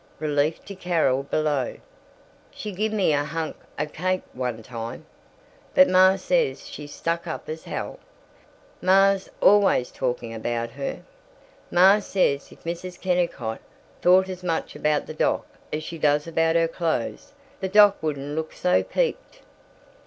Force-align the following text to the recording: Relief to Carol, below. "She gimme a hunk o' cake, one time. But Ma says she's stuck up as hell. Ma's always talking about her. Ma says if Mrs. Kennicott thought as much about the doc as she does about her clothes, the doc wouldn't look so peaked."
Relief 0.17 0.65
to 0.65 0.73
Carol, 0.73 1.21
below. 1.21 1.75
"She 2.49 2.71
gimme 2.71 3.11
a 3.13 3.23
hunk 3.23 3.55
o' 3.77 3.85
cake, 3.85 4.23
one 4.33 4.63
time. 4.63 5.05
But 5.75 5.87
Ma 5.87 6.15
says 6.15 6.67
she's 6.67 6.91
stuck 6.91 7.27
up 7.27 7.47
as 7.47 7.65
hell. 7.65 7.99
Ma's 8.81 9.29
always 9.41 9.91
talking 9.91 10.33
about 10.33 10.71
her. 10.71 11.03
Ma 11.69 11.99
says 11.99 12.51
if 12.51 12.63
Mrs. 12.63 12.99
Kennicott 12.99 13.61
thought 14.01 14.27
as 14.27 14.41
much 14.43 14.75
about 14.75 15.05
the 15.05 15.13
doc 15.13 15.45
as 15.71 15.83
she 15.83 15.99
does 15.99 16.25
about 16.25 16.55
her 16.55 16.67
clothes, 16.67 17.33
the 17.59 17.69
doc 17.69 18.01
wouldn't 18.01 18.35
look 18.35 18.53
so 18.53 18.81
peaked." 18.81 19.41